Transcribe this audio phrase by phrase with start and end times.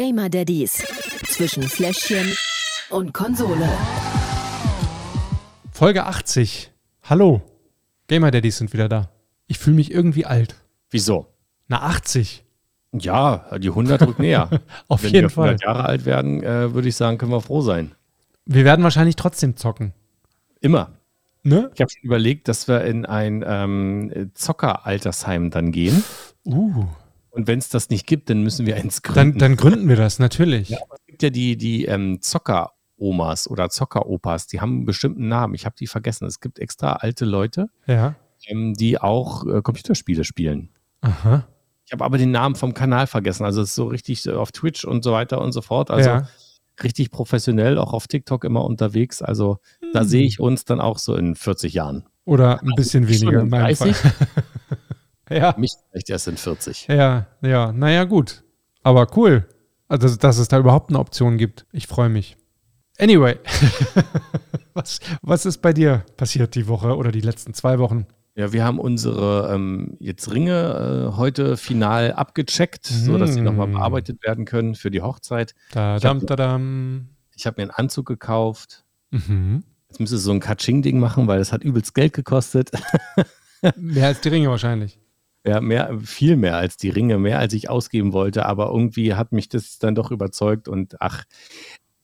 [0.00, 0.82] Gamer Daddies
[1.28, 2.34] zwischen Fläschchen
[2.88, 3.68] und Konsole.
[5.72, 6.72] Folge 80.
[7.02, 7.42] Hallo.
[8.06, 9.10] Gamer Daddies sind wieder da.
[9.46, 10.54] Ich fühle mich irgendwie alt.
[10.88, 11.26] Wieso?
[11.68, 12.46] Na, 80.
[12.92, 14.48] Ja, die 100 rückt näher.
[14.88, 15.68] Auf Wenn jeden wir 100 Fall.
[15.68, 17.94] Jahre alt werden, äh, würde ich sagen, können wir froh sein.
[18.46, 19.92] Wir werden wahrscheinlich trotzdem zocken.
[20.62, 20.92] Immer.
[21.42, 21.70] Ne?
[21.74, 26.02] Ich habe schon überlegt, dass wir in ein ähm, Zocker-Altersheim dann gehen.
[26.46, 26.86] Uh.
[27.30, 29.38] Und wenn es das nicht gibt, dann müssen wir eins Dann, gründen.
[29.38, 30.70] dann gründen wir das, natürlich.
[30.70, 35.54] Ja, es gibt ja die, die ähm, Zocker-Omas oder Zocker-Opas, die haben einen bestimmten Namen.
[35.54, 36.26] Ich habe die vergessen.
[36.26, 38.14] Es gibt extra alte Leute, Ja.
[38.46, 40.70] ähm, die auch äh, Computerspiele spielen.
[41.02, 41.46] Aha.
[41.86, 43.44] Ich habe aber den Namen vom Kanal vergessen.
[43.44, 45.90] Also es ist so richtig äh, auf Twitch und so weiter und so fort.
[45.90, 46.28] Also ja.
[46.82, 49.22] richtig professionell, auch auf TikTok immer unterwegs.
[49.22, 49.58] Also
[49.92, 52.04] da sehe ich uns dann auch so in 40 Jahren.
[52.24, 53.96] Oder ein bisschen Schon weniger in in meinem 30?
[55.30, 55.54] Ja.
[55.56, 56.88] Mich vielleicht erst in 40.
[56.88, 57.72] Ja, ja.
[57.72, 58.42] Naja, gut.
[58.82, 59.46] Aber cool.
[59.88, 61.66] Also, dass es da überhaupt eine Option gibt.
[61.72, 62.36] Ich freue mich.
[62.98, 63.38] Anyway.
[64.74, 68.06] was, was ist bei dir passiert die Woche oder die letzten zwei Wochen?
[68.36, 73.66] Ja, wir haben unsere ähm, jetzt Ringe äh, heute final abgecheckt, so dass sie nochmal
[73.66, 75.54] bearbeitet werden können für die Hochzeit.
[75.72, 76.20] Da, Ich hab-
[77.46, 78.84] habe mir einen Anzug gekauft.
[79.10, 79.64] Mhm.
[79.88, 82.70] Jetzt müsste so ein Katsching-Ding machen, weil das hat übelst Geld gekostet.
[83.76, 84.98] Mehr als die Ringe wahrscheinlich.
[85.46, 89.32] Ja, mehr, viel mehr als die Ringe, mehr als ich ausgeben wollte, aber irgendwie hat
[89.32, 91.24] mich das dann doch überzeugt und ach,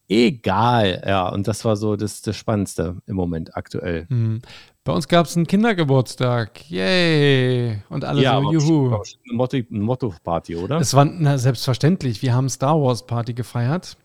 [0.09, 1.03] egal.
[1.07, 4.07] Ja, und das war so das, das Spannendste im Moment aktuell.
[4.09, 4.41] Mhm.
[4.85, 6.71] Bei uns gab es einen Kindergeburtstag.
[6.71, 7.83] Yay!
[7.89, 8.99] Und alle so, aber juhu.
[8.99, 10.79] bestimmt eine Motto- eine Motto-Party, oder?
[10.79, 12.23] Es war na, selbstverständlich.
[12.23, 13.97] Wir haben Star Wars Party gefeiert.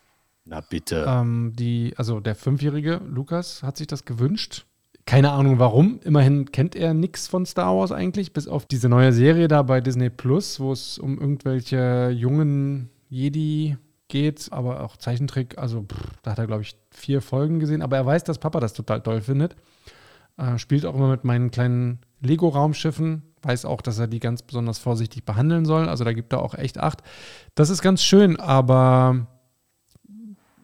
[0.43, 1.05] Na bitte.
[1.07, 4.65] Ähm, die, also der fünfjährige Lukas hat sich das gewünscht.
[5.05, 5.99] Keine Ahnung warum.
[6.03, 9.81] Immerhin kennt er nichts von Star Wars eigentlich, bis auf diese neue Serie da bei
[9.81, 13.77] Disney Plus, wo es um irgendwelche jungen Jedi
[14.07, 15.57] geht, aber auch Zeichentrick.
[15.57, 17.81] Also pff, da hat er, glaube ich, vier Folgen gesehen.
[17.81, 19.55] Aber er weiß, dass Papa das total toll findet.
[20.37, 23.23] Äh, spielt auch immer mit meinen kleinen Lego-Raumschiffen.
[23.41, 25.89] Weiß auch, dass er die ganz besonders vorsichtig behandeln soll.
[25.89, 27.01] Also da gibt er auch echt Acht.
[27.55, 29.27] Das ist ganz schön, aber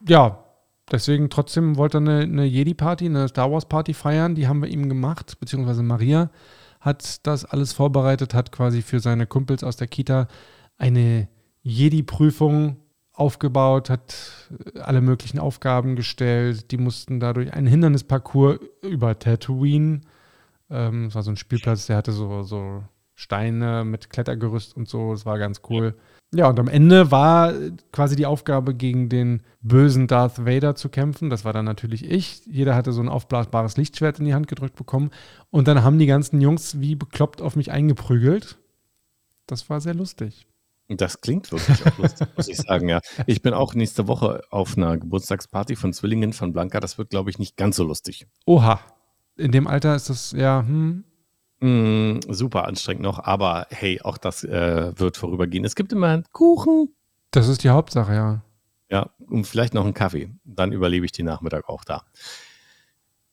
[0.07, 0.43] ja,
[0.91, 4.35] deswegen trotzdem wollte er eine, eine Jedi-Party, eine Star Wars-Party feiern.
[4.35, 6.29] Die haben wir ihm gemacht, beziehungsweise Maria
[6.79, 10.27] hat das alles vorbereitet, hat quasi für seine Kumpels aus der Kita
[10.77, 11.27] eine
[11.63, 12.77] Jedi-Prüfung
[13.13, 16.71] aufgebaut, hat äh, alle möglichen Aufgaben gestellt.
[16.71, 20.01] Die mussten dadurch einen Hindernisparcours über Tatooine.
[20.69, 22.83] Ähm, es war so ein Spielplatz, der hatte so, so
[23.15, 25.11] Steine mit Klettergerüst und so.
[25.11, 25.95] Das war ganz cool.
[25.95, 27.53] Ja, und am Ende war
[27.91, 31.29] quasi die Aufgabe, gegen den bösen Darth Vader zu kämpfen.
[31.29, 32.45] Das war dann natürlich ich.
[32.45, 35.11] Jeder hatte so ein aufblasbares Lichtschwert in die Hand gedrückt bekommen.
[35.51, 38.57] Und dann haben die ganzen Jungs wie bekloppt auf mich eingeprügelt.
[39.45, 40.47] Das war sehr lustig.
[40.89, 43.01] Das klingt wirklich auch lustig, muss ich sagen, ja.
[43.25, 46.79] Ich bin auch nächste Woche auf einer Geburtstagsparty von Zwillingen von Blanca.
[46.79, 48.27] Das wird, glaube ich, nicht ganz so lustig.
[48.45, 48.79] Oha.
[49.37, 51.03] In dem Alter ist das ja, hm,
[51.59, 55.65] Mm, super anstrengend noch, aber hey, auch das äh, wird vorübergehen.
[55.65, 56.89] Es gibt immer einen Kuchen.
[57.31, 58.43] das ist die Hauptsache, ja.
[58.89, 60.29] Ja, und vielleicht noch einen Kaffee.
[60.45, 62.03] Dann überlebe ich den Nachmittag auch da.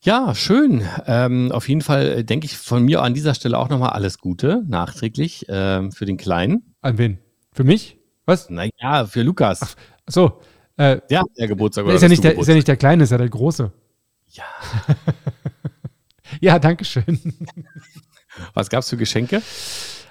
[0.01, 0.83] Ja, schön.
[1.07, 4.19] Ähm, auf jeden Fall äh, denke ich von mir an dieser Stelle auch nochmal alles
[4.19, 6.75] Gute, nachträglich ähm, für den Kleinen.
[6.81, 7.19] An wen?
[7.53, 7.99] Für mich?
[8.27, 8.51] Was?
[8.51, 9.77] Naja, für Lukas.
[10.07, 10.41] So.
[10.77, 11.87] Äh, Der ja Geburtstag.
[11.87, 13.71] ist, ja nicht der, ist ja nicht der Kleine, ist ja der Große.
[14.29, 14.45] Ja.
[16.41, 17.05] Ja, danke schön.
[18.55, 19.43] Was gab's für Geschenke?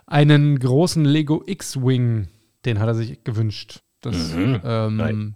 [0.06, 2.28] Einen großen Lego X-Wing,
[2.66, 3.82] den hat er sich gewünscht.
[4.02, 4.62] Das, Mhm.
[4.64, 5.36] ähm,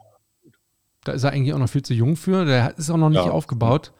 [1.03, 2.45] da ist er eigentlich auch noch viel zu jung für.
[2.45, 3.31] Der ist auch noch nicht Ja.
[3.31, 3.93] aufgebaut.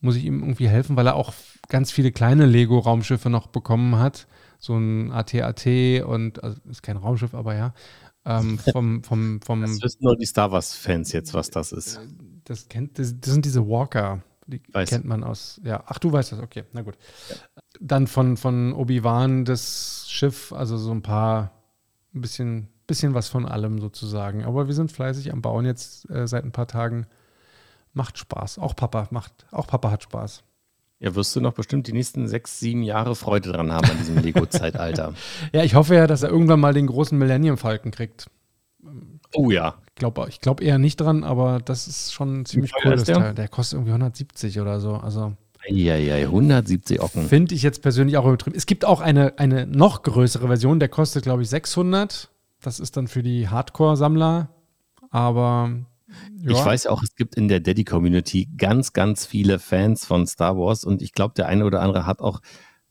[0.00, 1.34] Muss ich ihm irgendwie helfen, weil er auch
[1.68, 4.28] ganz viele kleine Lego-Raumschiffe noch bekommen hat.
[4.60, 7.74] So ein AT-AT und, also ist kein Raumschiff, aber ja.
[8.24, 12.00] Ähm, vom, vom, vom, Das wissen nur die Star Wars-Fans jetzt, was das ist.
[12.44, 14.22] das kennt, das, das sind diese Walker.
[14.48, 14.88] Die Weiß.
[14.88, 15.84] kennt man aus, ja.
[15.86, 16.96] Ach, du weißt das, okay, na gut.
[17.80, 21.52] Dann von, von Obi-Wan das Schiff, also so ein paar,
[22.14, 24.44] ein bisschen, bisschen was von allem sozusagen.
[24.44, 27.06] Aber wir sind fleißig am Bauen jetzt äh, seit ein paar Tagen.
[27.92, 28.58] Macht Spaß.
[28.58, 30.42] Auch Papa macht, auch Papa hat Spaß.
[30.98, 34.16] Ja, wirst du noch bestimmt die nächsten sechs, sieben Jahre Freude dran haben an diesem
[34.22, 35.12] Lego-Zeitalter.
[35.52, 38.30] Ja, ich hoffe ja, dass er irgendwann mal den großen Millennium Falken kriegt.
[39.34, 39.74] Oh ja.
[39.88, 42.92] Ich glaube ich glaub eher nicht dran, aber das ist schon ziemlich teuer cool.
[42.94, 43.16] ist Das der?
[43.18, 43.34] Teil.
[43.34, 44.94] Der kostet irgendwie 170 oder so.
[44.94, 45.34] Also
[45.68, 47.26] Eieiei, 170 Ocken.
[47.26, 48.56] finde ich jetzt persönlich auch übertrieben.
[48.56, 52.30] Es gibt auch eine, eine noch größere Version, der kostet, glaube ich, 600.
[52.62, 54.48] Das ist dann für die Hardcore-Sammler.
[55.10, 55.70] Aber
[56.40, 60.56] ja, Ich weiß auch, es gibt in der Daddy-Community ganz, ganz viele Fans von Star
[60.56, 62.40] Wars und ich glaube, der eine oder andere hat auch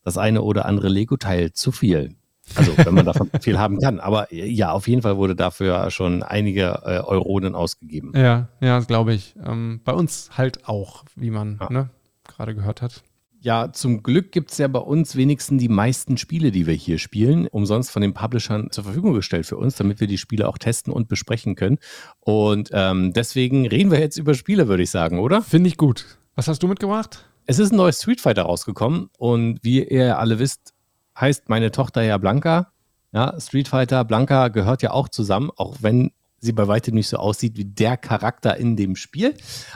[0.03, 2.15] das eine oder andere Lego-Teil zu viel.
[2.55, 3.99] Also, wenn man davon viel haben kann.
[3.99, 8.13] Aber ja, auf jeden Fall wurde dafür schon einige äh, Euronen ausgegeben.
[8.15, 9.35] Ja, ja, glaube ich.
[9.45, 11.69] Ähm, bei uns halt auch, wie man ja.
[11.69, 11.89] ne,
[12.23, 13.03] gerade gehört hat.
[13.39, 16.97] Ja, zum Glück gibt es ja bei uns wenigstens die meisten Spiele, die wir hier
[16.97, 20.57] spielen, umsonst von den Publishern zur Verfügung gestellt für uns, damit wir die Spiele auch
[20.57, 21.77] testen und besprechen können.
[22.19, 25.41] Und ähm, deswegen reden wir jetzt über Spiele, würde ich sagen, oder?
[25.41, 26.17] Finde ich gut.
[26.35, 27.29] Was hast du mitgebracht?
[27.45, 30.73] Es ist ein neues Street Fighter rausgekommen und wie ihr alle wisst,
[31.19, 32.71] heißt meine Tochter ja Blanca.
[33.11, 37.17] Ja, Street Fighter, Blanca gehört ja auch zusammen, auch wenn sie bei weitem nicht so
[37.17, 39.33] aussieht wie der Charakter in dem Spiel.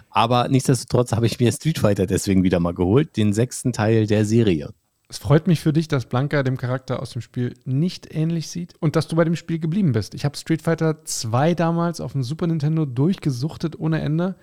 [0.10, 4.26] Aber nichtsdestotrotz habe ich mir Street Fighter deswegen wieder mal geholt, den sechsten Teil der
[4.26, 4.74] Serie.
[5.10, 8.76] Es freut mich für dich, dass Blanca dem Charakter aus dem Spiel nicht ähnlich sieht
[8.80, 10.14] und dass du bei dem Spiel geblieben bist.
[10.14, 14.36] Ich habe Street Fighter 2 damals auf dem Super Nintendo durchgesuchtet ohne Ende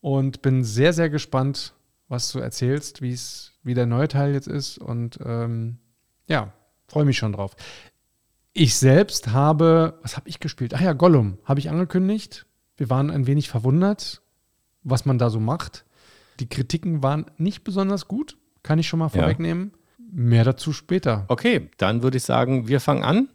[0.00, 1.74] und bin sehr, sehr gespannt,
[2.08, 4.78] was du erzählst, wie der neue Teil jetzt ist.
[4.78, 5.79] Und ähm,
[6.30, 6.52] ja,
[6.86, 7.56] freue mich schon drauf.
[8.52, 10.74] Ich selbst habe, was habe ich gespielt?
[10.74, 12.46] Ach ja, Gollum habe ich angekündigt.
[12.76, 14.22] Wir waren ein wenig verwundert,
[14.82, 15.84] was man da so macht.
[16.40, 19.72] Die Kritiken waren nicht besonders gut, kann ich schon mal vorwegnehmen.
[19.72, 20.04] Ja.
[20.12, 21.26] Mehr dazu später.
[21.28, 23.28] Okay, dann würde ich sagen, wir fangen an.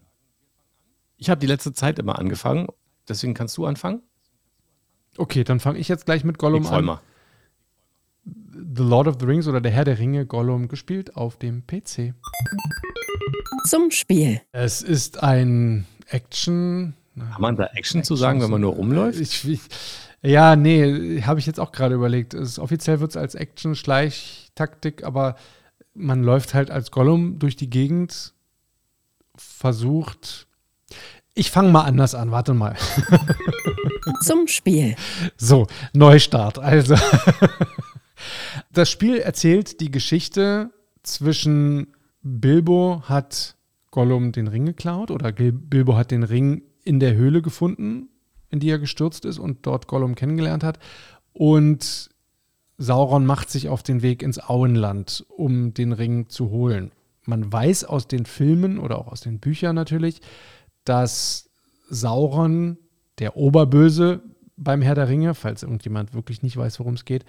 [1.17, 2.67] Ich habe die letzte Zeit immer angefangen,
[3.07, 4.01] deswegen kannst du anfangen.
[5.17, 6.85] Okay, dann fange ich jetzt gleich mit Gollum ich an.
[6.85, 7.01] Mal.
[8.25, 12.13] The Lord of the Rings oder der Herr der Ringe Gollum gespielt auf dem PC.
[13.65, 14.41] Zum Spiel.
[14.51, 16.93] Es ist ein Action.
[17.17, 19.19] Kann man da Action, Action zu sagen, wenn man nur rumläuft?
[19.19, 19.61] Ich, ich,
[20.21, 22.33] ja, nee, habe ich jetzt auch gerade überlegt.
[22.33, 25.35] Es, offiziell wird es als Action-Schleichtaktik, aber
[25.93, 28.33] man läuft halt als Gollum durch die Gegend,
[29.37, 30.47] versucht.
[31.33, 32.75] Ich fange mal anders an, warte mal.
[34.21, 34.95] Zum Spiel.
[35.37, 36.59] So, Neustart.
[36.59, 36.95] Also,
[38.71, 40.69] das Spiel erzählt die Geschichte
[41.03, 43.54] zwischen Bilbo hat
[43.95, 48.09] Gollum den Ring geklaut oder Bilbo hat den Ring in der Höhle gefunden,
[48.49, 50.79] in die er gestürzt ist und dort Gollum kennengelernt hat.
[51.31, 52.09] Und
[52.77, 56.91] Sauron macht sich auf den Weg ins Auenland, um den Ring zu holen.
[57.23, 60.19] Man weiß aus den Filmen oder auch aus den Büchern natürlich,
[60.83, 61.49] dass
[61.89, 62.77] Sauron,
[63.19, 64.21] der Oberböse
[64.57, 67.23] beim Herr der Ringe, falls irgendjemand wirklich nicht weiß, worum es geht,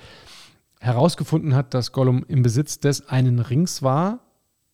[0.81, 4.19] herausgefunden hat, dass Gollum im Besitz des einen Rings war,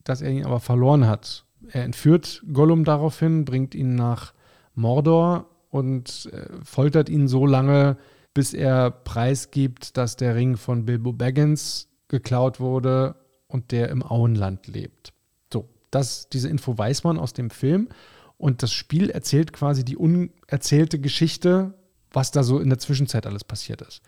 [0.05, 1.45] dass er ihn aber verloren hat.
[1.73, 4.35] Er entführt Gollum daraufhin, bringt ihn nach
[4.75, 7.97] Mordor und äh, foltert ihn so lange,
[8.35, 13.17] bis er preisgibt, dass der Ring von Bilbo Baggins geklaut wurde
[13.47, 15.15] und der im Auenland lebt.
[15.51, 17.89] So, das, diese Info weiß man aus dem Film
[18.37, 21.73] und das Spiel erzählt quasi die unerzählte Geschichte,
[22.11, 24.03] was da so in der Zwischenzeit alles passiert ist.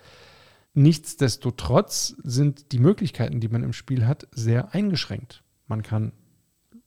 [0.75, 5.43] Nichtsdestotrotz sind die Möglichkeiten, die man im Spiel hat, sehr eingeschränkt.
[5.67, 6.13] Man kann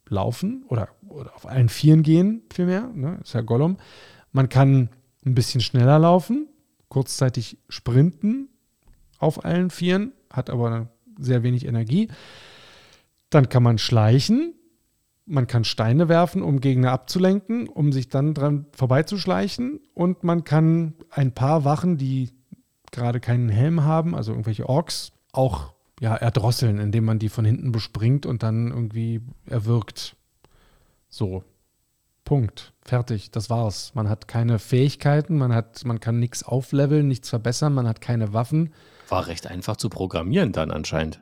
[0.10, 3.20] laufen oder, oder auf allen Vieren gehen, vielmehr, ne?
[3.22, 3.78] ist ja Gollum.
[4.32, 4.90] Man kann
[5.26, 6.48] ein bisschen schneller laufen,
[6.90, 8.50] kurzzeitig sprinten
[9.20, 10.90] auf allen Vieren, hat aber
[11.20, 12.10] sehr wenig Energie.
[13.30, 14.54] Dann kann man schleichen,
[15.26, 19.82] man kann Steine werfen, um Gegner abzulenken, um sich dann dran vorbeizuschleichen.
[19.94, 22.32] Und man kann ein paar Wachen, die
[22.92, 27.72] gerade keinen Helm haben, also irgendwelche Orks, auch ja, erdrosseln, indem man die von hinten
[27.72, 30.16] bespringt und dann irgendwie erwürgt.
[31.10, 31.44] So.
[32.24, 32.74] Punkt.
[32.82, 33.32] Fertig.
[33.32, 33.94] Das war's.
[33.96, 38.34] Man hat keine Fähigkeiten, man, hat, man kann nichts aufleveln, nichts verbessern, man hat keine
[38.34, 38.74] Waffen.
[39.10, 41.22] War recht einfach zu programmieren dann anscheinend.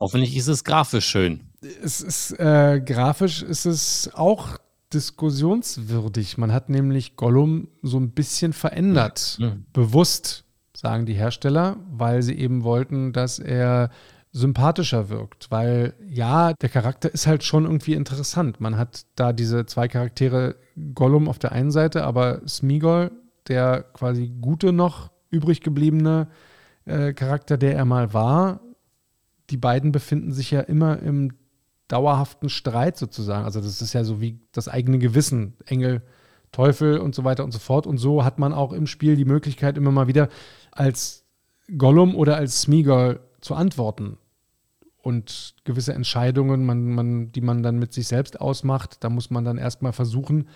[0.00, 1.50] Hoffentlich ist es grafisch schön.
[1.82, 4.58] Es ist äh, grafisch ist es auch
[4.92, 6.38] diskussionswürdig.
[6.38, 9.36] Man hat nämlich Gollum so ein bisschen verändert.
[9.40, 9.66] Mhm.
[9.72, 10.43] Bewusst
[10.76, 13.90] sagen die Hersteller, weil sie eben wollten, dass er
[14.32, 18.60] sympathischer wirkt, weil ja, der Charakter ist halt schon irgendwie interessant.
[18.60, 20.56] Man hat da diese zwei Charaktere,
[20.94, 23.12] Gollum auf der einen Seite, aber Smigol,
[23.46, 26.28] der quasi gute noch übrig gebliebene
[26.84, 28.60] äh, Charakter, der er mal war.
[29.50, 31.34] Die beiden befinden sich ja immer im
[31.86, 33.44] dauerhaften Streit sozusagen.
[33.44, 36.02] Also das ist ja so wie das eigene Gewissen, Engel,
[36.50, 37.86] Teufel und so weiter und so fort.
[37.86, 40.28] Und so hat man auch im Spiel die Möglichkeit, immer mal wieder
[40.74, 41.24] als
[41.78, 44.18] Gollum oder als Smeagol zu antworten.
[45.02, 49.44] Und gewisse Entscheidungen, man, man, die man dann mit sich selbst ausmacht, da muss man
[49.44, 50.48] dann erstmal versuchen,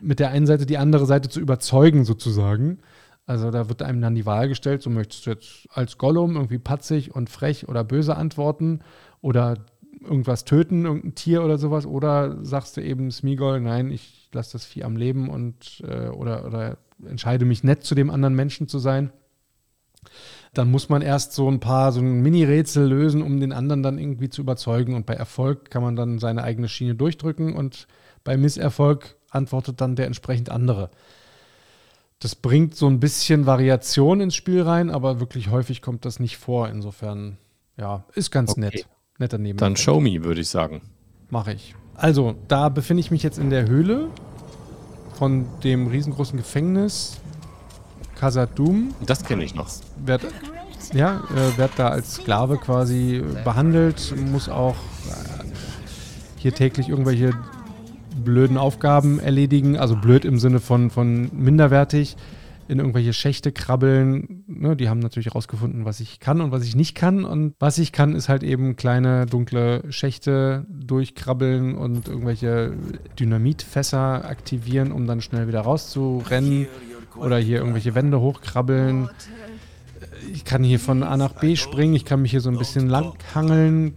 [0.00, 2.78] mit der einen Seite die andere Seite zu überzeugen, sozusagen.
[3.26, 6.58] Also da wird einem dann die Wahl gestellt, so möchtest du jetzt als Gollum irgendwie
[6.58, 8.80] patzig und frech oder böse antworten
[9.20, 9.56] oder
[10.00, 14.64] irgendwas töten, irgendein Tier oder sowas, oder sagst du eben Smigol, nein, ich lasse das
[14.64, 18.78] Vieh am Leben und äh, oder, oder entscheide mich nett zu dem anderen Menschen zu
[18.78, 19.10] sein
[20.54, 23.98] dann muss man erst so ein paar so ein Mini-Rätsel lösen, um den anderen dann
[23.98, 24.94] irgendwie zu überzeugen.
[24.94, 27.86] Und bei Erfolg kann man dann seine eigene Schiene durchdrücken und
[28.24, 30.90] Bei Misserfolg antwortet dann der entsprechend andere.
[32.18, 36.36] Das bringt so ein bisschen Variation ins Spiel rein, aber wirklich häufig kommt das nicht
[36.36, 36.68] vor.
[36.68, 37.38] Insofern,
[37.78, 38.60] ja, ist ganz Okay.
[38.60, 38.88] nett.
[39.18, 39.58] Netter Neben.
[39.58, 40.82] Dann show me, würde ich sagen.
[41.30, 41.76] Mache ich.
[41.94, 44.08] Also, da befinde ich mich jetzt in der Höhle
[45.14, 47.20] von dem riesengroßen Gefängnis
[48.16, 48.94] Khazad-dûm.
[49.04, 49.68] Das kenne ich noch.
[50.04, 50.22] Werd,
[50.92, 55.44] ja, äh, werd da als Sklave quasi behandelt, muss auch äh,
[56.36, 57.32] hier täglich irgendwelche
[58.24, 62.16] blöden Aufgaben erledigen, also blöd im Sinne von, von minderwertig,
[62.68, 64.44] in irgendwelche Schächte krabbeln.
[64.48, 67.24] Ne, die haben natürlich herausgefunden, was ich kann und was ich nicht kann.
[67.24, 72.72] Und was ich kann, ist halt eben kleine, dunkle Schächte durchkrabbeln und irgendwelche
[73.18, 76.66] Dynamitfässer aktivieren, um dann schnell wieder rauszurennen.
[77.16, 79.08] Oder hier irgendwelche Wände hochkrabbeln.
[80.32, 82.88] Ich kann hier von A nach B springen, ich kann mich hier so ein bisschen
[82.88, 83.94] langhangeln.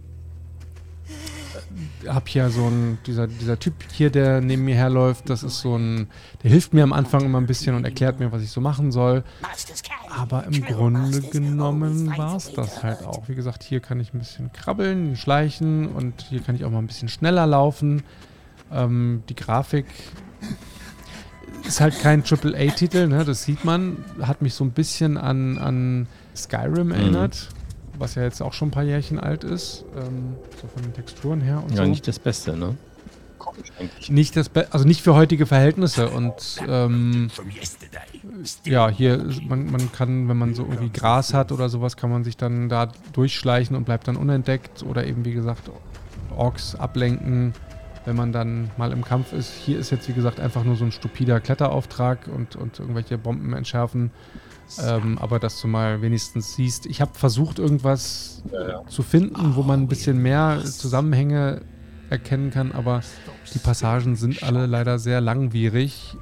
[2.06, 5.76] Hab hier so ein, dieser, dieser Typ hier, der neben mir herläuft, das ist so
[5.76, 6.08] ein,
[6.42, 8.90] der hilft mir am Anfang immer ein bisschen und erklärt mir, was ich so machen
[8.90, 9.22] soll.
[10.08, 13.28] Aber im Grunde genommen war es das halt auch.
[13.28, 16.78] Wie gesagt, hier kann ich ein bisschen krabbeln, schleichen und hier kann ich auch mal
[16.78, 18.02] ein bisschen schneller laufen.
[18.72, 19.86] Ähm, die Grafik
[21.66, 23.24] ist halt kein AAA-Titel, ne?
[23.24, 24.04] das sieht man.
[24.22, 27.48] Hat mich so ein bisschen an, an Skyrim erinnert,
[27.98, 29.84] was ja jetzt auch schon ein paar Jährchen alt ist.
[29.96, 31.90] Ähm, so von den Texturen her und Ja, so.
[31.90, 32.76] nicht das Beste, ne?
[33.38, 34.10] Komisch eigentlich.
[34.10, 37.30] Nicht das Be also nicht für heutige Verhältnisse und ähm,
[38.64, 42.22] ja, hier man, man kann, wenn man so irgendwie Gras hat oder sowas, kann man
[42.22, 45.70] sich dann da durchschleichen und bleibt dann unentdeckt oder eben wie gesagt
[46.36, 47.54] Orks ablenken,
[48.04, 49.52] wenn man dann mal im Kampf ist.
[49.52, 53.52] Hier ist jetzt wie gesagt einfach nur so ein stupider Kletterauftrag und, und irgendwelche Bomben
[53.52, 54.10] entschärfen.
[54.82, 58.42] Ähm, aber dass du mal wenigstens siehst, ich habe versucht irgendwas
[58.88, 61.62] zu finden, wo man ein bisschen mehr Zusammenhänge
[62.08, 63.00] erkennen kann, aber
[63.54, 66.16] die Passagen sind alle leider sehr langwierig.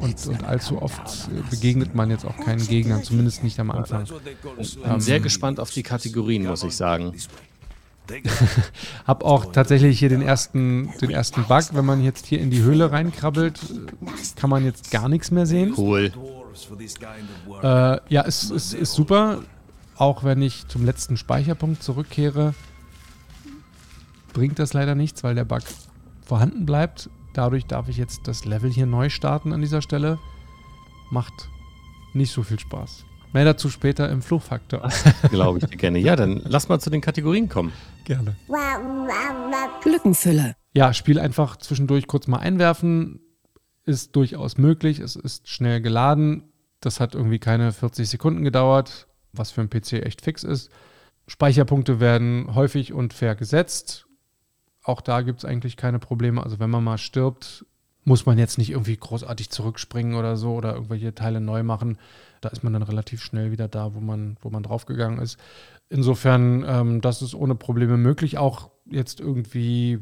[0.00, 4.04] Und, und allzu oft äh, begegnet man jetzt auch keinen Gegnern, zumindest nicht am Anfang.
[4.84, 7.14] Bin sehr gespannt auf die Kategorien, muss ich sagen.
[9.06, 12.62] Hab auch tatsächlich hier den ersten, den ersten Bug, wenn man jetzt hier in die
[12.62, 13.60] Höhle reinkrabbelt,
[14.36, 15.74] kann man jetzt gar nichts mehr sehen.
[15.76, 16.12] Cool.
[17.62, 17.66] Äh,
[18.08, 19.42] ja, es ist, ist super.
[19.96, 22.54] Auch wenn ich zum letzten Speicherpunkt zurückkehre,
[24.32, 25.62] bringt das leider nichts, weil der Bug
[26.24, 27.08] vorhanden bleibt.
[27.32, 30.18] Dadurch darf ich jetzt das Level hier neu starten an dieser Stelle.
[31.10, 31.48] Macht
[32.12, 33.04] nicht so viel Spaß.
[33.34, 34.88] Mehr dazu später im Fluchfaktor.
[35.28, 35.98] Glaube ich dir gerne.
[35.98, 37.72] Ja, dann lass mal zu den Kategorien kommen.
[38.04, 38.36] Gerne.
[39.84, 40.54] Lückenfüller.
[40.72, 43.18] Ja, Spiel einfach zwischendurch kurz mal einwerfen.
[43.86, 45.00] Ist durchaus möglich.
[45.00, 46.44] Es ist schnell geladen.
[46.78, 50.70] Das hat irgendwie keine 40 Sekunden gedauert, was für einen PC echt fix ist.
[51.26, 54.06] Speicherpunkte werden häufig und fair gesetzt.
[54.84, 56.40] Auch da gibt es eigentlich keine Probleme.
[56.40, 57.66] Also wenn man mal stirbt,
[58.04, 61.98] muss man jetzt nicht irgendwie großartig zurückspringen oder so oder irgendwelche Teile neu machen.
[62.44, 65.38] Da ist man dann relativ schnell wieder da, wo man, wo man draufgegangen ist.
[65.88, 68.36] Insofern, ähm, das ist ohne Probleme möglich.
[68.36, 70.00] Auch jetzt irgendwie,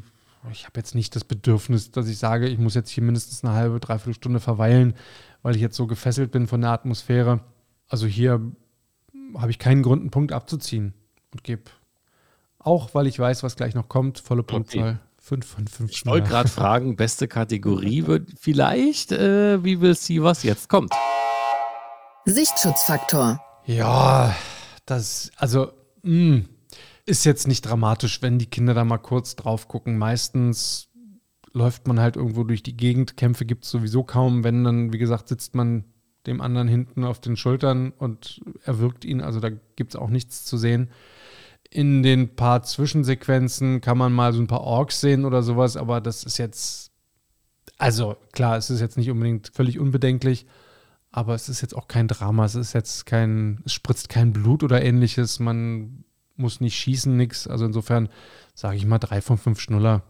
[0.51, 3.53] ich habe jetzt nicht das Bedürfnis, dass ich sage, ich muss jetzt hier mindestens eine
[3.53, 4.93] halbe, dreiviertel Stunde verweilen,
[5.41, 7.39] weil ich jetzt so gefesselt bin von der Atmosphäre.
[7.87, 8.41] Also hier
[9.35, 10.93] habe ich keinen Grund, einen Punkt abzuziehen
[11.31, 11.63] und gebe
[12.59, 14.99] auch, weil ich weiß, was gleich noch kommt, volle Punktzahl.
[15.23, 15.91] 5 von 5.
[15.91, 20.93] Ich wollte gerade fragen, beste Kategorie wird vielleicht, äh, wie will sie, was jetzt kommt.
[22.25, 23.41] Sichtschutzfaktor.
[23.65, 24.35] Ja,
[24.85, 25.71] das, also,
[26.03, 26.43] mh,
[27.05, 29.97] ist jetzt nicht dramatisch, wenn die Kinder da mal kurz drauf gucken.
[29.97, 30.89] Meistens
[31.51, 33.17] läuft man halt irgendwo durch die Gegend.
[33.17, 34.43] Kämpfe gibt es sowieso kaum.
[34.43, 35.83] Wenn dann, wie gesagt, sitzt man
[36.25, 39.21] dem anderen hinten auf den Schultern und erwürgt ihn.
[39.21, 40.89] Also da gibt es auch nichts zu sehen.
[41.69, 46.01] In den paar Zwischensequenzen kann man mal so ein paar Orks sehen oder sowas, aber
[46.01, 46.91] das ist jetzt,
[47.77, 50.45] also klar, es ist jetzt nicht unbedingt völlig unbedenklich,
[51.13, 54.63] aber es ist jetzt auch kein Drama, es ist jetzt kein, es spritzt kein Blut
[54.63, 56.03] oder ähnliches, man
[56.35, 57.47] muss nicht schießen, nix.
[57.47, 58.09] Also insofern
[58.55, 60.01] sage ich mal drei von fünf Schnuller.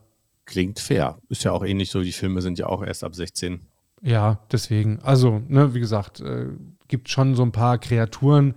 [0.46, 1.18] Klingt fair.
[1.28, 3.60] Ist ja auch ähnlich so, die Filme sind ja auch erst ab 16.
[4.02, 5.02] Ja, deswegen.
[5.02, 6.48] Also, ne, wie gesagt, äh,
[6.88, 8.56] gibt schon so ein paar Kreaturen,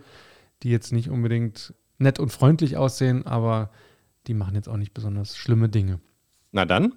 [0.63, 3.71] die jetzt nicht unbedingt nett und freundlich aussehen, aber
[4.29, 5.99] die machen jetzt auch nicht besonders schlimme Dinge.
[6.53, 6.93] Na dann,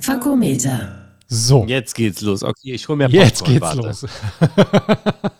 [0.00, 1.05] Fakometer.
[1.28, 2.42] So, jetzt geht's los.
[2.42, 3.80] Okay, ich hole mir jetzt Popcorn, geht's warte.
[3.82, 4.06] los.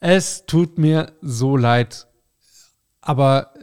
[0.00, 2.08] es tut mir so leid,
[3.00, 3.54] aber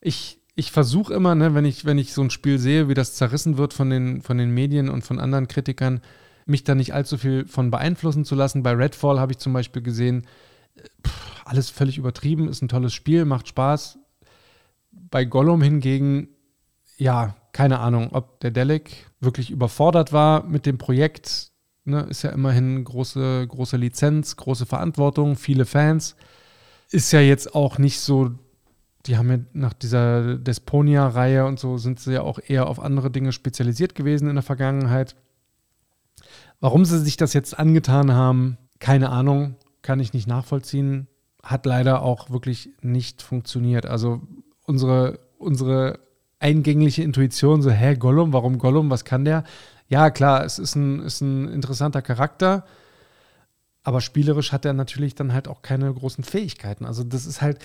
[0.00, 3.14] ich, ich versuche immer, ne, wenn, ich, wenn ich so ein Spiel sehe, wie das
[3.14, 6.00] zerrissen wird von den, von den Medien und von anderen Kritikern,
[6.46, 8.62] mich da nicht allzu viel von beeinflussen zu lassen.
[8.62, 10.26] Bei Redfall habe ich zum Beispiel gesehen,
[11.06, 13.98] pff, alles völlig übertrieben, ist ein tolles Spiel, macht Spaß.
[14.90, 16.28] Bei Gollum hingegen,
[16.96, 21.50] ja, keine Ahnung, ob der Delic wirklich überfordert war mit dem Projekt.
[21.84, 26.14] Ne, ist ja immerhin große, große Lizenz, große Verantwortung, viele Fans.
[26.90, 28.32] Ist ja jetzt auch nicht so,
[29.06, 33.10] die haben ja nach dieser Desponia-Reihe und so sind sie ja auch eher auf andere
[33.10, 35.16] Dinge spezialisiert gewesen in der Vergangenheit.
[36.60, 41.08] Warum sie sich das jetzt angetan haben, keine Ahnung, kann ich nicht nachvollziehen.
[41.42, 43.86] Hat leider auch wirklich nicht funktioniert.
[43.86, 44.20] Also
[44.66, 45.98] unsere, unsere
[46.40, 49.44] eingängliche Intuition, so, hä, Gollum, warum Gollum, was kann der?
[49.88, 52.64] Ja, klar, es ist ein, ist ein interessanter Charakter,
[53.82, 56.84] aber spielerisch hat er natürlich dann halt auch keine großen Fähigkeiten.
[56.84, 57.58] Also das ist halt,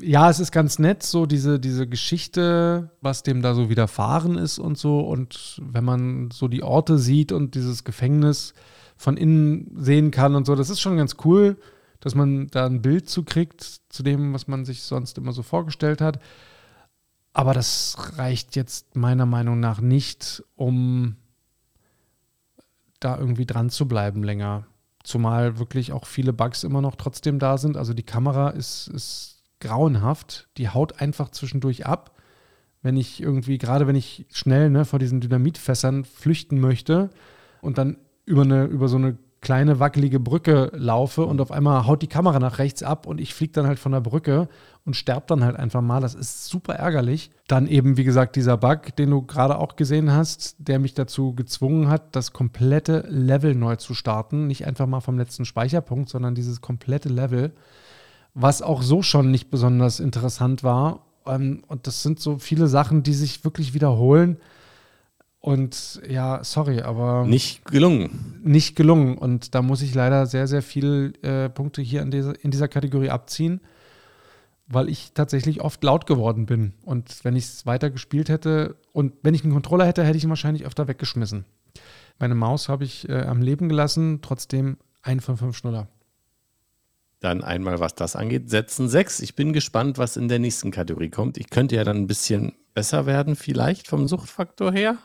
[0.00, 4.58] ja, es ist ganz nett, so diese, diese Geschichte, was dem da so widerfahren ist
[4.58, 5.00] und so.
[5.00, 8.54] Und wenn man so die Orte sieht und dieses Gefängnis
[8.96, 11.56] von innen sehen kann und so, das ist schon ganz cool,
[12.00, 15.42] dass man da ein Bild zu kriegt, zu dem, was man sich sonst immer so
[15.42, 16.18] vorgestellt hat.
[17.34, 21.16] Aber das reicht jetzt meiner Meinung nach nicht, um
[23.00, 24.66] da irgendwie dran zu bleiben länger.
[25.02, 27.76] Zumal wirklich auch viele Bugs immer noch trotzdem da sind.
[27.76, 30.48] Also die Kamera ist, ist grauenhaft.
[30.56, 32.16] Die haut einfach zwischendurch ab.
[32.82, 37.10] Wenn ich irgendwie, gerade wenn ich schnell ne, vor diesen Dynamitfässern flüchten möchte
[37.60, 42.02] und dann über, eine, über so eine kleine wackelige Brücke laufe und auf einmal haut
[42.02, 44.48] die Kamera nach rechts ab und ich fliege dann halt von der Brücke
[44.86, 46.00] und sterbe dann halt einfach mal.
[46.00, 47.30] Das ist super ärgerlich.
[47.46, 51.34] Dann eben, wie gesagt, dieser Bug, den du gerade auch gesehen hast, der mich dazu
[51.34, 54.46] gezwungen hat, das komplette Level neu zu starten.
[54.46, 57.52] Nicht einfach mal vom letzten Speicherpunkt, sondern dieses komplette Level,
[58.34, 61.06] was auch so schon nicht besonders interessant war.
[61.26, 64.36] Ähm, und das sind so viele Sachen, die sich wirklich wiederholen.
[65.40, 67.26] Und ja, sorry, aber.
[67.26, 68.40] Nicht gelungen.
[68.42, 69.16] Nicht gelungen.
[69.16, 72.68] Und da muss ich leider sehr, sehr viele äh, Punkte hier in dieser, in dieser
[72.68, 73.60] Kategorie abziehen,
[74.66, 76.74] weil ich tatsächlich oft laut geworden bin.
[76.84, 80.24] Und wenn ich es weiter gespielt hätte und wenn ich einen Controller hätte, hätte ich
[80.24, 81.44] ihn wahrscheinlich öfter weggeschmissen.
[82.18, 85.88] Meine Maus habe ich äh, am Leben gelassen, trotzdem ein von fünf Schnuller.
[87.20, 89.20] Dann einmal, was das angeht, setzen sechs.
[89.20, 91.38] Ich bin gespannt, was in der nächsten Kategorie kommt.
[91.38, 94.96] Ich könnte ja dann ein bisschen besser werden, vielleicht vom Suchtfaktor her.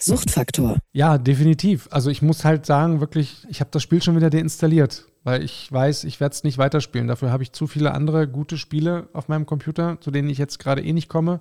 [0.00, 0.76] Suchtfaktor.
[0.92, 1.88] Ja, definitiv.
[1.90, 5.72] Also ich muss halt sagen, wirklich, ich habe das Spiel schon wieder deinstalliert, weil ich
[5.72, 7.08] weiß, ich werde es nicht weiterspielen.
[7.08, 10.58] Dafür habe ich zu viele andere gute Spiele auf meinem Computer, zu denen ich jetzt
[10.58, 11.40] gerade eh nicht komme.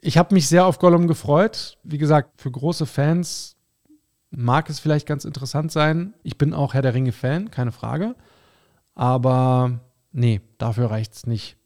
[0.00, 1.78] Ich habe mich sehr auf Gollum gefreut.
[1.82, 3.56] Wie gesagt, für große Fans
[4.30, 6.14] mag es vielleicht ganz interessant sein.
[6.22, 8.14] Ich bin auch Herr der Ringe-Fan, keine Frage.
[8.94, 9.80] Aber
[10.12, 11.56] nee, dafür reicht es nicht.